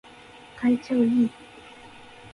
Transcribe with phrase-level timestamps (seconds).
[0.59, 1.29] 体調いい